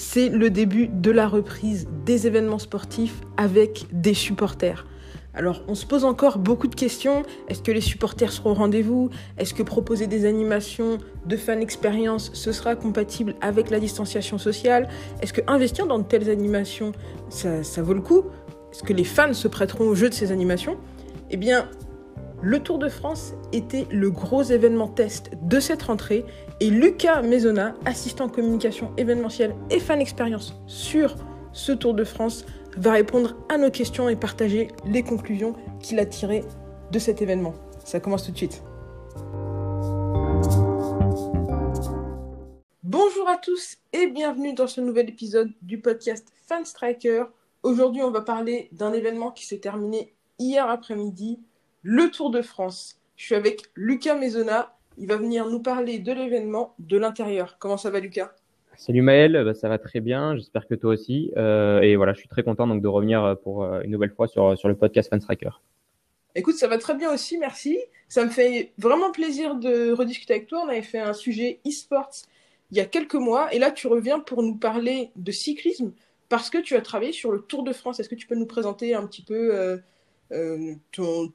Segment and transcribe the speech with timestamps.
[0.00, 4.86] c'est le début de la reprise des événements sportifs avec des supporters.
[5.34, 7.22] Alors, on se pose encore beaucoup de questions.
[7.48, 9.10] Est-ce que les supporters seront au rendez-vous?
[9.36, 14.88] Est-ce que proposer des animations de fan expérience, ce sera compatible avec la distanciation sociale?
[15.20, 16.92] Est-ce que investir dans de telles animations,
[17.28, 18.24] ça, ça vaut le coup?
[18.72, 20.78] Est-ce que les fans se prêteront au jeu de ces animations?
[21.28, 21.68] Eh bien,
[22.42, 26.24] le Tour de France était le gros événement test de cette rentrée
[26.60, 31.16] et Lucas Maisonna, assistant communication événementielle et fan expérience sur
[31.52, 36.06] ce Tour de France, va répondre à nos questions et partager les conclusions qu'il a
[36.06, 36.44] tirées
[36.92, 37.54] de cet événement.
[37.84, 38.62] Ça commence tout de suite.
[42.82, 47.24] Bonjour à tous et bienvenue dans ce nouvel épisode du podcast Fan Striker.
[47.62, 51.38] Aujourd'hui, on va parler d'un événement qui s'est terminé hier après-midi,
[51.82, 53.00] le Tour de France.
[53.16, 54.74] Je suis avec Lucas Maisonna.
[54.98, 57.56] Il va venir nous parler de l'événement de l'intérieur.
[57.58, 58.32] Comment ça va, Lucas?
[58.76, 60.36] Salut Maël, bah, ça va très bien.
[60.36, 61.32] J'espère que toi aussi.
[61.36, 64.12] Euh, et voilà, je suis très content donc de revenir euh, pour euh, une nouvelle
[64.12, 65.50] fois sur, sur le podcast Fan Striker.
[66.34, 67.78] Écoute, ça va très bien aussi, merci.
[68.08, 70.62] Ça me fait vraiment plaisir de rediscuter avec toi.
[70.64, 72.26] On avait fait un sujet e-sports
[72.70, 75.92] il y a quelques mois et là tu reviens pour nous parler de cyclisme
[76.28, 77.98] parce que tu as travaillé sur le Tour de France.
[77.98, 79.76] Est-ce que tu peux nous présenter un petit peu euh,
[80.32, 81.32] euh, ton,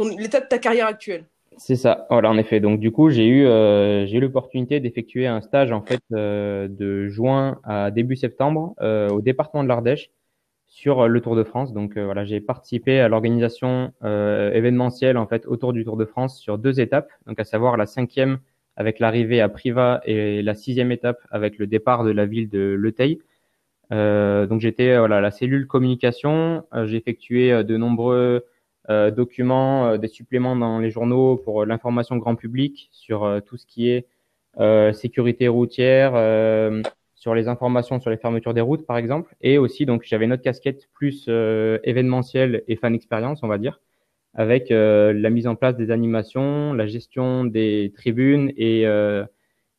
[0.00, 1.24] l'état de ta carrière actuelle.
[1.58, 2.06] C'est ça.
[2.10, 2.60] Voilà, en effet.
[2.60, 6.68] Donc du coup, j'ai eu euh, j'ai eu l'opportunité d'effectuer un stage en fait euh,
[6.68, 10.10] de juin à début septembre euh, au département de l'Ardèche
[10.66, 11.72] sur le Tour de France.
[11.72, 16.56] Donc voilà, j'ai participé à l'organisation événementielle en fait autour du Tour de France sur
[16.58, 17.10] deux étapes.
[17.26, 18.38] Donc à savoir la cinquième
[18.76, 22.74] avec l'arrivée à Privas et la sixième étape avec le départ de la ville de
[22.78, 23.18] Le Teil.
[23.90, 26.64] donc j'étais voilà la cellule communication.
[26.86, 28.51] j'ai effectué de nombreux euh,
[28.88, 33.66] documents, euh, des suppléments dans les journaux pour l'information grand public sur euh, tout ce
[33.66, 34.06] qui est
[34.92, 36.12] sécurité routière,
[37.14, 39.34] sur les informations sur les fermetures des routes, par exemple.
[39.40, 41.26] Et aussi, donc, j'avais une autre casquette plus
[41.84, 43.80] événementielle et fan expérience, on va dire,
[44.34, 48.84] avec la mise en place des animations, la gestion des tribunes et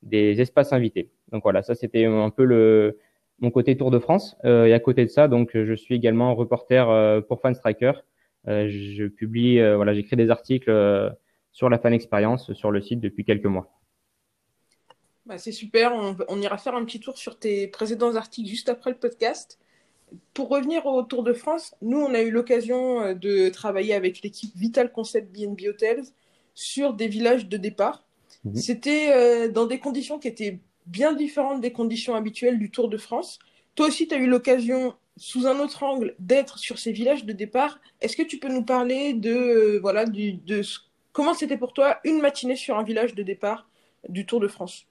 [0.02, 1.12] des espaces invités.
[1.32, 2.98] Donc voilà, ça c'était un peu le
[3.38, 4.36] mon côté Tour de France.
[4.44, 8.02] et à côté de ça, donc, je suis également reporter pour Fan Striker euh,
[8.46, 11.10] je publie, euh, voilà, j'écris des articles euh,
[11.52, 13.80] sur la fan expérience sur le site depuis quelques mois.
[15.26, 15.94] Bah, c'est super,
[16.28, 19.58] on, ira faire un petit tour sur tes précédents articles juste après le podcast.
[20.34, 24.54] Pour revenir au Tour de France, nous, on a eu l'occasion de travailler avec l'équipe
[24.56, 26.04] Vital Concept BNB Hotels
[26.54, 28.06] sur des villages de départ.
[28.44, 28.56] Mhm.
[28.56, 33.40] C'était dans des conditions qui étaient bien différentes des conditions habituelles du Tour de France.
[33.76, 37.34] Toi aussi, tu as eu l'occasion sous un autre angle, d'être sur ces villages de
[37.34, 37.80] départ.
[38.02, 40.62] Est-ce que tu peux nous parler de, euh, voilà, de
[41.12, 43.70] comment c'était pour toi une matinée sur un village de départ
[44.10, 44.88] du Tour de France?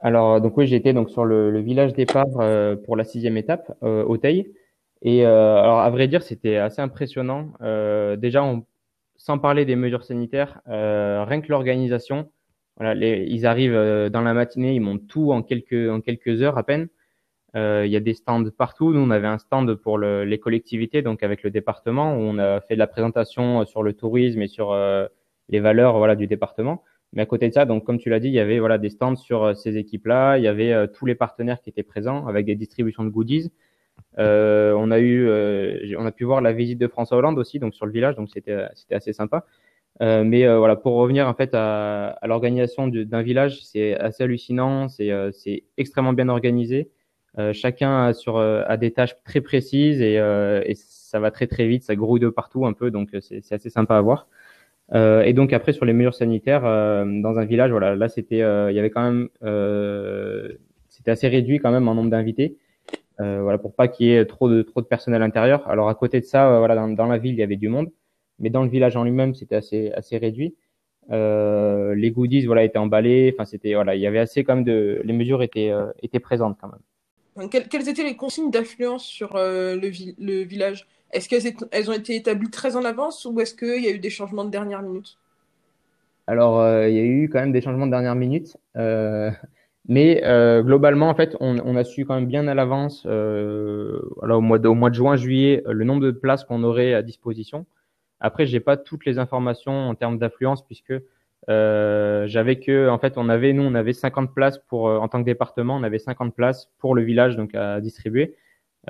[0.00, 4.16] Alors, donc oui, j'étais donc sur le, village départ euh, pour la sixième étape, euh,
[5.02, 7.52] Et alors, à vrai dire, c'était assez impressionnant.
[8.16, 8.44] déjà,
[9.16, 12.30] sans parler des mesures sanitaires, rien que l'organisation.
[12.76, 16.62] Voilà, ils arrivent dans la matinée, ils montent tout en quelques en quelques heures à
[16.62, 16.88] peine.
[17.56, 18.92] Euh, il y a des stands partout.
[18.92, 22.38] Nous, on avait un stand pour le, les collectivités, donc avec le département, où on
[22.38, 25.06] a fait de la présentation sur le tourisme et sur euh,
[25.48, 26.82] les valeurs voilà du département.
[27.14, 28.90] Mais à côté de ça, donc comme tu l'as dit, il y avait voilà des
[28.90, 30.36] stands sur euh, ces équipes-là.
[30.36, 33.50] Il y avait tous les partenaires qui étaient présents avec des distributions de goodies.
[34.18, 35.26] on a eu,
[35.96, 38.28] on a pu voir la visite de François Hollande aussi, donc sur le village, donc
[38.28, 39.46] c'était c'était assez sympa.
[40.00, 45.10] mais voilà, pour revenir en fait à, à l'organisation d'un village, c'est assez hallucinant, c'est
[45.32, 46.90] c'est extrêmement bien organisé.
[47.38, 51.30] Euh, chacun a, sur, euh, a des tâches très précises et, euh, et, ça va
[51.30, 54.28] très très vite, ça grouille de partout un peu, donc c'est assez sympa à voir.
[54.94, 58.74] Euh, et donc après sur les mesures sanitaires dans un village, voilà, là c'était, il
[58.74, 59.28] y avait quand même,
[60.88, 62.58] c'était assez réduit quand même en nombre d'invités,
[63.18, 65.66] voilà pour pas qu'il y ait trop de trop de personnel intérieur.
[65.68, 67.90] Alors à côté de ça, voilà dans, dans, la ville il y avait du monde,
[68.38, 70.56] mais dans le village en lui-même c'était assez assez réduit.
[71.10, 75.00] les goodies voilà étaient emballés, enfin c'était voilà il y avait assez quand même de,
[75.04, 75.72] les mesures étaient
[76.02, 76.80] étaient présentes quand même.
[77.46, 80.86] Quelles, étaient les consignes d'affluence sur euh, le, village?
[81.12, 84.10] Est-ce qu'elles ont été établies très en avance ou est-ce qu'il y a eu des
[84.10, 85.16] changements de dernière minute?
[86.26, 88.56] Alors, euh, il y a eu quand même des changements de dernière minute.
[88.76, 89.30] Euh,
[89.88, 90.20] Mais
[90.62, 94.68] globalement, en fait, on, a su quand même bien à l'avance, euh, au, mois de,
[94.68, 97.64] au mois de juin, juillet, le nombre de places qu'on aurait à disposition.
[98.20, 100.92] Après, j'ai pas toutes les informations en termes d'affluence puisque
[101.48, 105.08] euh, j'avais que, en fait, on avait, nous, on avait 50 places pour, euh, en
[105.08, 108.36] tant que département, on avait 50 places pour le village donc à distribuer.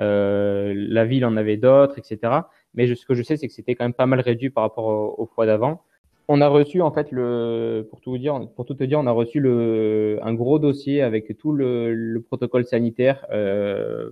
[0.01, 2.33] Euh, la ville en avait d'autres, etc.
[2.73, 4.85] Mais ce que je sais, c'est que c'était quand même pas mal réduit par rapport
[4.85, 5.83] au, au fois d'avant
[6.31, 9.07] on a reçu en fait le pour tout vous dire pour tout te dire on
[9.07, 14.11] a reçu le un gros dossier avec tout le, le protocole sanitaire euh,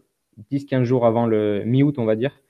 [0.52, 2.42] 10-15 jours avant le mi-août on va dire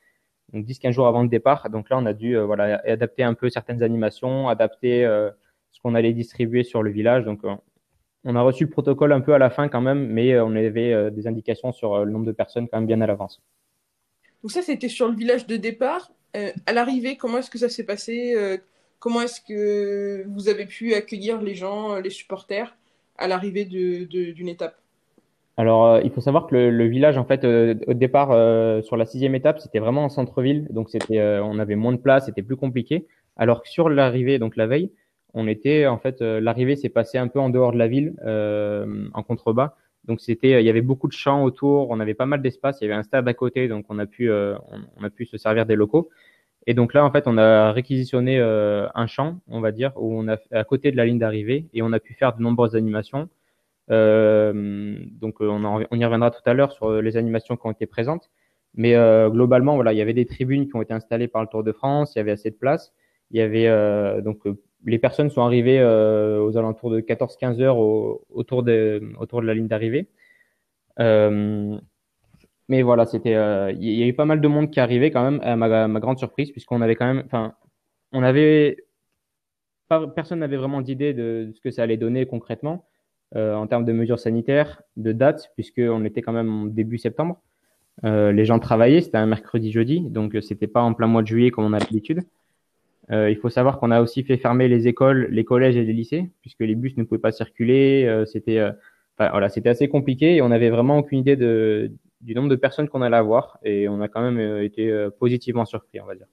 [0.54, 3.34] donc 10-15 jours avant le départ donc là on a dû euh, voilà adapter un
[3.34, 5.30] peu certaines animations adapter euh,
[5.72, 7.26] ce qu'on allait distribuer sur le village.
[7.26, 7.56] Donc euh,
[8.24, 11.12] on a reçu le protocole un peu à la fin quand même mais on avait
[11.12, 13.42] des indications sur le nombre de personnes quand même bien à l'avance.
[14.44, 16.12] Donc ça c'était sur le village de départ.
[16.34, 18.60] À l'arrivée comment est-ce que ça s'est passé
[19.00, 22.76] Comment est-ce que vous avez pu accueillir les gens, les supporters,
[23.18, 24.76] à l'arrivée d'une étape?
[25.58, 28.96] Alors, euh, il faut savoir que le, village, en fait, euh, au départ, euh, sur
[28.96, 32.44] la sixième étape, c'était vraiment en centre-ville, donc c'était, on avait moins de place, c'était
[32.44, 33.08] plus compliqué.
[33.36, 34.92] Alors que sur l'arrivée, donc la veille,
[35.34, 39.24] on était, en fait, l'arrivée s'est passée un peu en dehors de la ville, en
[39.24, 39.76] contrebas.
[40.06, 42.86] Donc c'était, il y avait beaucoup de champs autour, on avait pas mal d'espace, il
[42.86, 45.66] y avait un stade à côté, donc on a pu, on a pu se servir
[45.66, 46.10] des locaux.
[46.68, 50.20] Et donc là, en fait, on a réquisitionné euh, un champ, on va dire, où
[50.20, 52.76] on a à côté de la ligne d'arrivée et on a pu faire de nombreuses
[52.76, 53.30] animations.
[53.90, 57.72] Euh, donc euh, on, on, y reviendra tout à l'heure sur les animations qui ont
[57.72, 58.30] été présentes.
[58.76, 61.48] Mais euh, globalement, voilà, il y avait des tribunes qui ont été installées par le
[61.48, 62.94] Tour de France, il y avait assez de place.
[63.32, 64.44] Il y avait euh, donc
[64.86, 69.02] les personnes sont arrivées aux alentours de 14-15 heures autour de
[69.42, 70.08] la ligne d'arrivée.
[71.00, 71.78] Euh,
[72.70, 75.24] mais voilà, c'était, euh, il y a eu pas mal de monde qui arrivait quand
[75.24, 77.54] même, à ma, grande surprise, puisqu'on avait quand même, enfin,
[78.12, 78.78] on avait,
[80.16, 82.86] personne n'avait vraiment d'idée de, ce que ça allait donner concrètement
[83.36, 87.42] euh, en termes de mesures sanitaires, de dates, puisqu'on était quand même début septembre.
[88.04, 91.28] Euh, les gens travaillaient, c'était un mercredi, jeudi, donc c'était pas en plein mois de
[91.28, 92.22] juillet comme on a l'habitude.
[93.12, 95.94] Euh, il faut savoir qu'on a aussi fait fermer les écoles, les collèges et les
[95.94, 98.06] lycées, puisque les bus ne pouvaient pas circuler.
[98.06, 98.72] Euh, c'était, euh,
[99.18, 102.90] voilà, c'était assez compliqué et on avait vraiment aucune idée de, du nombre de personnes
[102.90, 106.28] qu'on allait avoir et on a quand même été positivement surpris, on va dire.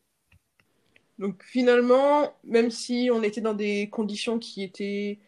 [1.18, 5.18] Donc finalement, même si on était dans des conditions qui étaient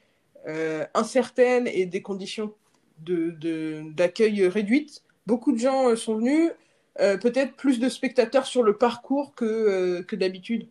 [0.94, 2.52] incertaines et des conditions
[2.98, 6.50] d'accueil de, réduites, beaucoup de gens sont venus,
[6.98, 10.68] peut-être plus de spectateurs sur le parcours que d'habitude.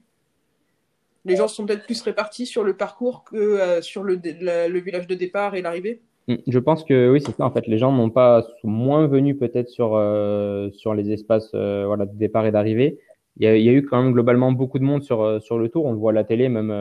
[1.25, 5.07] Les gens sont peut-être plus répartis sur le parcours que sur le, la, le village
[5.07, 6.01] de départ et l'arrivée.
[6.27, 6.35] Mm.
[6.47, 7.45] Je pense que oui, c'est ça.
[7.45, 11.95] En fait, les gens n'ont pas moins venus peut-être sur euh, sur les espaces euh,
[11.97, 12.99] de départ et d'arrivée.
[13.37, 15.85] Il y, a, eu quand même globalement beaucoup de monde sur euh, sur le tour.
[15.85, 16.71] On le voit à la télé, même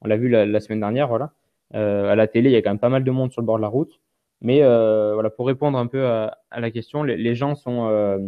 [0.00, 1.08] on l'a vu la, semaine dernière.
[1.08, 1.32] Voilà,
[1.74, 3.56] à la télé, il y a quand même pas mal de monde sur le bord
[3.56, 4.00] de la route.
[4.40, 8.18] Mais voilà, pour répondre un peu à, la question, les gens sont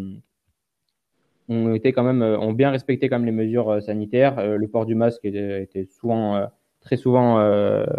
[1.49, 4.57] ont été quand même ont bien respecté quand même les mesures sanitaires.
[4.57, 6.49] le port du masque était, était souvent
[6.81, 7.37] très souvent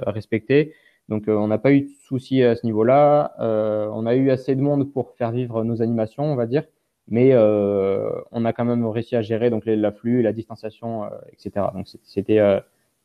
[0.07, 0.73] respecté.
[1.09, 3.35] Donc euh, on n'a pas eu de soucis à ce niveau-là.
[3.39, 6.63] Euh, on a eu assez de monde pour faire vivre nos animations, on va dire,
[7.07, 11.67] mais euh, on a quand même réussi à gérer donc l'afflux, la distanciation, etc.
[11.73, 12.39] Donc c'était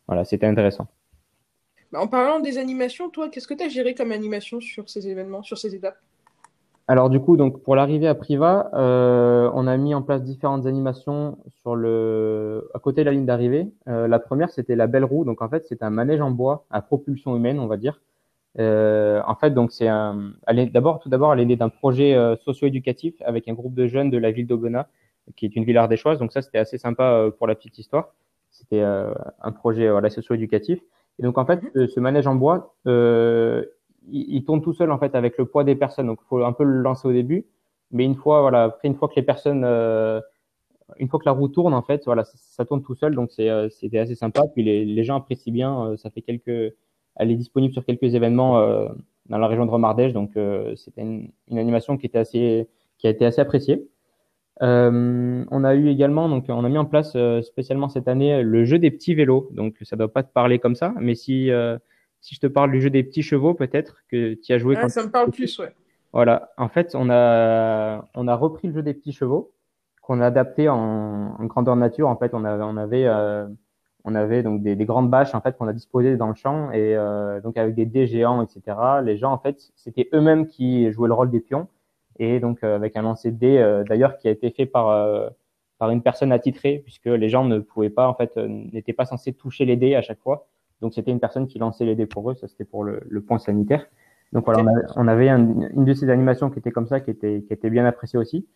[0.07, 0.89] voilà, c'était intéressant.
[1.93, 5.09] Bah, en parlant des animations, toi, qu'est-ce que tu as géré comme animation sur ces
[5.09, 5.99] événements, sur ces étapes?
[6.91, 10.67] Alors du coup, donc pour l'arrivée à Priva, euh, on a mis en place différentes
[10.67, 13.69] animations sur le à côté de la ligne d'arrivée.
[13.87, 15.25] Euh, la première, c'était la belle roue.
[15.25, 18.01] Donc en fait, c'est un manège en bois à propulsion humaine, on va dire.
[18.59, 20.33] Euh, en fait, donc c'est un.
[20.73, 24.11] D'abord, tout d'abord, elle est née d'un projet euh, socio-éducatif avec un groupe de jeunes
[24.11, 24.87] de la ville d'Aubenas,
[25.37, 26.19] qui est une ville ardéchoise.
[26.19, 28.15] Donc ça, c'était assez sympa euh, pour la petite histoire.
[28.51, 30.81] C'était euh, un projet voilà socio-éducatif.
[31.21, 31.87] Et donc en fait, mhm.
[31.87, 32.75] ce manège en bois,
[34.13, 36.07] il, tourne tout seul en fait avec le poids des personnes.
[36.07, 37.47] Donc, il faut un peu le lancer au début,
[37.91, 40.21] mais une fois, voilà, après une fois que les personnes, euh,
[40.99, 43.15] une fois que la roue tourne en fait, voilà, ça, tourne tout seul.
[43.15, 44.43] Donc, c'est, euh, c'était assez sympa.
[44.53, 45.87] Puis les, les gens apprécient bien.
[45.87, 46.75] Euh, ça fait quelques,
[47.17, 48.89] elle est disponible sur quelques événements euh,
[49.29, 50.13] dans la région de Romardèche.
[50.13, 50.33] Donc,
[50.77, 53.87] c'était une, une, animation qui était assez, qui a été assez appréciée.
[54.61, 58.79] on a eu également, donc, on a mis en place spécialement cette année le jeu
[58.79, 59.49] des petits vélos.
[59.53, 61.49] Donc, ça doit pas te parler comme ça, mais si
[62.21, 64.77] si je te parle du jeu des petits chevaux, peut-être que tu as joué.
[64.79, 65.75] Ah, ça me parle plus, ouais.
[66.13, 66.51] Voilà.
[66.57, 69.53] En fait, on a on a repris le jeu des petits chevaux
[70.03, 72.09] qu'on a adapté en, en, grandeur nature.
[72.09, 73.47] En fait, on avait on avait euh,
[74.05, 76.71] on avait donc des, des, grandes bâches en fait qu'on a disposées dans le champ
[76.73, 78.77] et euh, donc avec des dés géants, etc.
[79.05, 81.69] Les gens en fait, c'était eux-mêmes qui jouaient le rôle des pions
[82.21, 84.89] et donc euh, avec un lancer de dés euh, d'ailleurs qui a été fait par
[84.89, 85.29] euh,
[85.79, 89.33] par une personne attitrée puisque les gens ne pouvaient pas en fait n'étaient pas censés
[89.33, 90.47] toucher les dés à chaque fois.
[90.81, 93.21] Donc c'était une personne qui lançait les dés pour eux, ça c'était pour le, le,
[93.21, 93.87] point sanitaire.
[94.33, 94.65] Donc voilà,
[94.97, 97.85] on avait, une de ces animations qui était comme ça, qui était, qui était bien
[97.85, 98.47] appréciée aussi.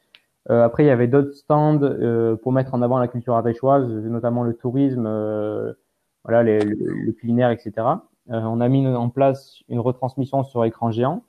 [0.51, 3.89] Euh, après, il y avait d'autres stands euh, pour mettre en avant la culture ardéchoise,
[3.89, 5.73] notamment le tourisme, euh,
[6.23, 7.87] voilà, les, le, le, culinaire, etc.
[8.29, 11.25] on a mis en place une retransmission sur écran géant,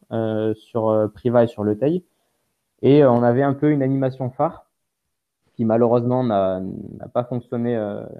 [0.55, 2.03] sur Priva et sur Le Teil.
[2.81, 4.65] Et on avait un peu une animation phare
[5.53, 6.61] qui malheureusement n'a
[7.13, 7.77] pas fonctionné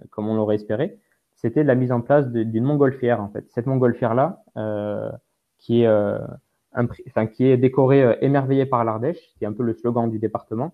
[0.10, 1.00] comme on l'aurait espéré.
[1.46, 3.46] C'était la mise en place d'une montgolfière en fait.
[3.50, 4.44] Cette montgolfière là,
[5.60, 10.10] qui est enfin, qui est décorée émerveillée par l'Ardèche, qui est un peu le slogan
[10.10, 10.74] du département,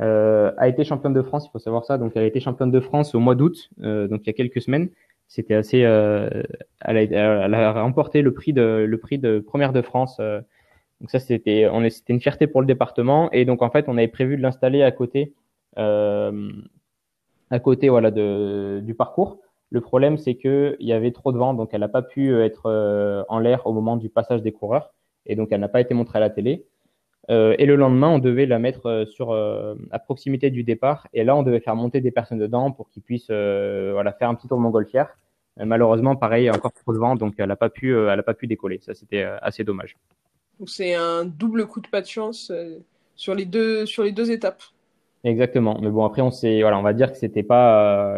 [0.00, 1.98] euh, a été championne de France, il faut savoir ça.
[1.98, 4.34] Donc, elle a été championne de France au mois d'août, euh, donc il y a
[4.34, 4.90] quelques semaines.
[5.28, 5.82] C'était assez.
[5.84, 6.28] Euh,
[6.82, 10.18] elle, a, elle, a, remporté le prix de le prix de première de France.
[10.20, 10.40] Euh.
[11.00, 13.30] donc ça, c'était on c'était une fierté pour le département.
[13.32, 15.34] Et donc en fait, on avait prévu de l'installer à côté,
[15.78, 16.52] euh,
[17.50, 19.40] à côté voilà de du parcours.
[19.70, 22.34] Le problème, c'est que il y avait trop de vent, donc elle n'a pas pu
[22.40, 24.94] être en l'air au moment du passage des coureurs,
[25.26, 26.66] et donc elle n'a pas été montrée à la télé.
[27.30, 31.08] Euh, et le lendemain, on devait la mettre euh, sur euh, à proximité du départ.
[31.12, 34.48] Et là, on devait faire monter des personnes dedans pour qu'ils puissent faire un petit
[34.48, 35.16] tour montgolfière.
[35.58, 37.94] malheureusement, pareil, encore trop de vent, donc elle n'a pas pu,
[38.24, 38.80] pas décoller.
[38.82, 39.96] Ça, c'était assez dommage.
[40.66, 42.52] C'est un double coup de pas de chance
[43.16, 44.62] sur les deux étapes.
[45.26, 45.78] Exactement.
[45.82, 48.16] Mais bon, après, on s'est, voilà, on va dire que c'était pas,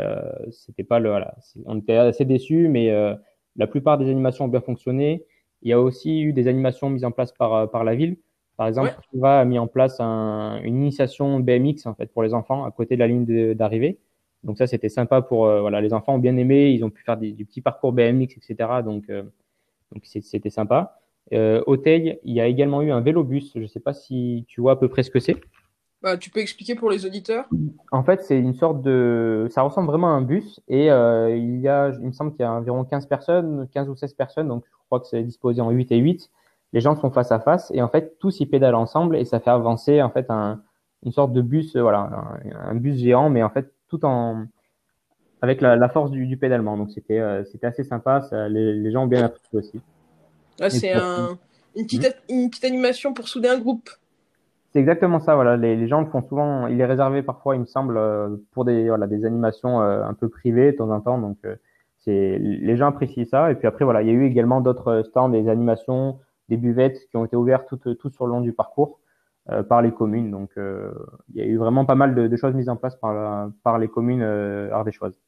[0.51, 1.35] c'était pas le, voilà,
[1.65, 2.93] on était assez déçus, mais
[3.57, 5.25] la plupart des animations ont bien fonctionné.
[5.63, 8.19] Il y a aussi eu des animations mises en place par par la ville.
[8.59, 9.29] Par exemple, ouais.
[9.29, 12.97] a mis en place un, une initiation BMX en fait pour les enfants à côté
[12.97, 13.99] de la ligne d'arrivée.
[14.43, 17.03] Donc ça, c'était sympa pour euh, voilà, les enfants ont bien aimé, ils ont pu
[17.05, 18.83] faire des, du petit parcours BMX, etc.
[18.85, 19.23] Donc euh,
[19.93, 21.01] donc c'était sympa.
[21.33, 23.53] Euh, au Teil, il y a également eu un vélobus.
[23.55, 25.37] Je ne sais pas si tu vois à peu près ce que c'est.
[26.01, 27.49] Bah, tu peux expliquer pour les auditeurs?
[27.91, 29.49] En fait, c'est une sorte de.
[29.51, 32.41] Ça ressemble vraiment à un bus et euh, il y a, il me semble qu'il
[32.41, 35.61] y a environ 15 personnes, 15 ou 16 personnes, donc je crois que c'est disposé
[35.61, 36.31] en 8 et 8
[36.73, 39.41] les gens sont face à face et en fait tous y pédalent ensemble et ça
[39.41, 40.63] fait avancer en fait un,
[41.05, 42.11] une sorte de bus, euh, voilà,
[42.55, 44.47] un, bus géant, mais en fait tout en
[45.41, 46.77] avec la, la force du, du, pédalement.
[46.77, 49.81] Donc c'était euh, c'était assez sympa, ça, les, les, gens ont bien apprécié aussi.
[50.61, 51.39] Ah, c'est un,
[51.77, 53.89] une, petite, une petite animation pour souder un groupe.
[54.79, 55.57] C'est exactement ça, voilà.
[55.57, 56.69] Les, gens le font souvent.
[56.69, 58.89] Il est réservé parfois, il me semble, euh, pour des
[59.25, 61.19] animations un peu privées de temps en temps.
[61.19, 61.39] Donc
[61.99, 63.51] c'est les gens apprécient ça.
[63.51, 67.09] Et puis après voilà, il y a eu également d'autres stands, des animations des buvettes
[67.11, 69.01] qui ont été ouvertes tout, sur le long du parcours
[69.51, 70.31] euh, par les communes.
[70.31, 70.93] Donc, euh,
[71.35, 74.23] il y a eu vraiment pas mal de, choses mises en place par, les communes
[74.23, 75.19] euh, ardéchoises.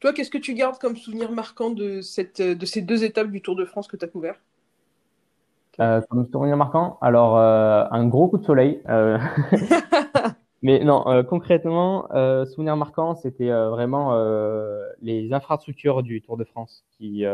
[0.00, 3.56] Toi, qu'est-ce que tu gardes comme souvenir marquant de, de ces deux étapes du Tour
[3.56, 4.38] de France que tu as couvert?
[5.80, 8.80] Euh, Comme souvenir marquant, alors euh, un gros coup de soleil.
[8.88, 9.18] Euh...
[10.64, 14.14] Mais non, euh, concrètement, euh, souvenir marquant, c'était euh, vraiment
[15.02, 17.24] les infrastructures du Tour de France qui,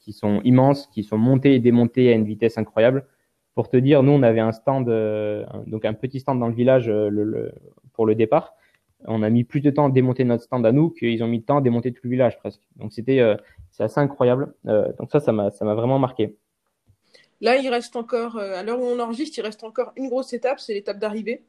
[0.00, 3.06] qui sont immenses, qui sont montées et démontées à une vitesse incroyable.
[3.54, 4.86] Pour te dire, nous, on avait un stand,
[5.66, 7.52] donc un petit stand dans le village le, le,
[7.92, 8.54] pour le départ.
[9.06, 11.38] On a mis plus de temps à démonter notre stand à nous qu'ils ont mis
[11.38, 12.62] de temps à démonter tout le village presque.
[12.76, 13.20] Donc c'était,
[13.70, 14.54] c'est assez incroyable.
[14.64, 16.36] donc ça, ça m'a, ça m'a vraiment marqué.
[17.42, 20.60] Là, il reste encore, à l'heure où on enregistre, il reste encore une grosse étape,
[20.60, 21.42] c'est l'étape d'arrivée.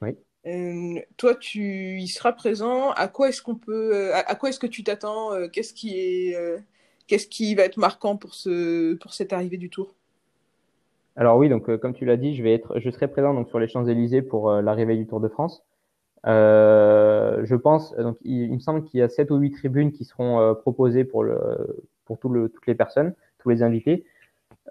[0.00, 0.16] Oui.
[0.46, 2.90] Euh, toi, tu y seras présent.
[2.92, 5.72] À quoi est-ce qu'on peut, euh, à, à, quoi est-ce que tu t'attends euh, Qu'est-ce
[5.72, 6.58] qui est, euh,
[7.06, 9.94] qu'est-ce qui va être marquant pour ce, pour cette arrivée du Tour?
[11.14, 13.58] Alors oui, donc comme tu l'as dit, je vais être, je serai présent donc sur
[13.58, 15.62] les Champs Élysées pour l'arrivée du Tour de France.
[16.24, 20.06] je pense, donc il, il me semble qu'il y a sept ou huit tribunes qui
[20.06, 21.38] seront proposées pour le,
[22.06, 24.06] pour tout le, toutes les personnes, tous les invités.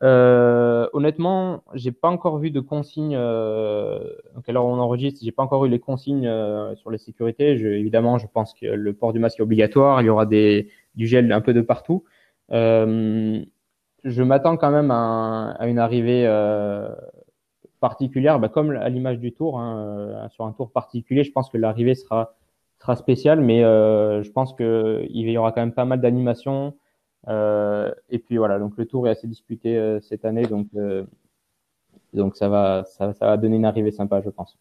[0.04, 3.16] Euh, honnêtement, j'ai pas encore vu de consignes.
[3.16, 4.00] Euh,
[4.36, 7.58] donc alors on enregistre, j'ai pas encore eu les consignes euh, sur les sécurités.
[7.58, 10.02] Je, évidemment, je pense que le port du masque est obligatoire.
[10.02, 12.04] Il y aura des du gel un peu de partout.
[12.52, 13.44] Euh,
[14.04, 16.90] je m'attends quand même à, à une arrivée euh,
[17.80, 21.24] particulière, bah, comme à l'image du tour, hein, euh, sur un tour particulier.
[21.24, 22.34] Je pense que l'arrivée sera
[22.80, 26.74] sera spéciale, mais je pense que il y aura quand même pas mal d'animations.
[27.28, 31.06] Euh, et puis voilà, donc le tour est assez disputé euh, cette année, donc euh,
[32.14, 34.58] donc ça va, ça, ça va donner une arrivée sympa, je pense.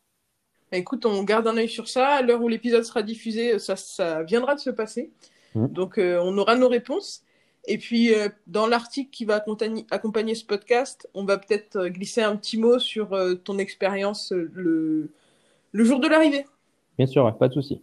[0.72, 2.08] Écoute, on garde un œil sur ça.
[2.08, 5.10] À l'heure où l'épisode sera diffusé, ça, ça viendra de se passer.
[5.54, 5.66] Mmh.
[5.66, 7.22] Donc, euh, on aura nos réponses.
[7.66, 12.22] Et puis, euh, dans l'article qui va accompagner, accompagner, ce podcast, on va peut-être glisser
[12.22, 15.10] un petit mot sur euh, ton expérience le,
[15.72, 16.46] le jour de l'arrivée.
[16.96, 17.82] Bien sûr, pas de souci.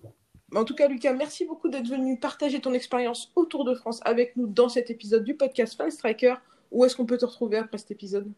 [0.55, 3.99] En tout cas, Lucas, merci beaucoup d'être venu partager ton expérience au Tour de France
[4.05, 6.35] avec nous dans cet épisode du podcast Fall Striker.
[6.71, 8.31] Où est-ce qu'on peut te retrouver après cet épisode?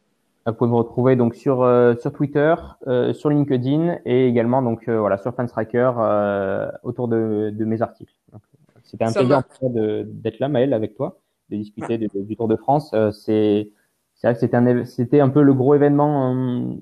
[0.47, 2.55] Vous pouvez me retrouver donc sur euh, sur Twitter,
[2.87, 7.83] euh, sur LinkedIn et également donc euh, voilà sur Fanstriker euh, autour de, de, mes
[7.83, 8.13] articles.
[8.83, 11.97] C'était un plaisir d'être là, Maëlle, avec toi, de discuter ah.
[11.97, 12.95] de, du Tour de France.
[13.11, 13.69] C'est
[14.15, 16.31] c'est vrai que c'était un, c'était un peu le gros événement,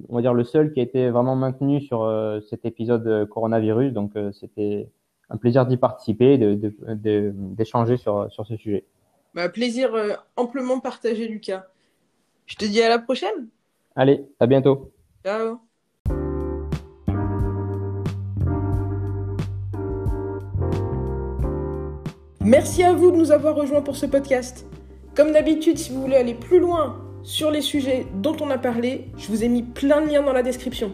[0.07, 2.09] on va dire le seul qui a été vraiment maintenu sur
[2.49, 3.91] cet épisode coronavirus.
[3.91, 4.89] Donc, c'était
[5.29, 8.85] un plaisir d'y participer et de, d'échanger sur, sur ce sujet.
[9.33, 9.91] Bah, plaisir
[10.35, 11.65] amplement partagé, Lucas.
[12.45, 13.49] Je te dis à la prochaine.
[13.95, 14.91] Allez, à bientôt.
[15.25, 15.59] Ciao.
[22.47, 24.65] Merci à vous de nous avoir rejoints pour ce podcast.
[25.15, 29.09] Comme d'habitude, si vous voulez aller plus loin sur les sujets dont on a parlé,
[29.17, 30.93] je vous ai mis plein de liens dans la description.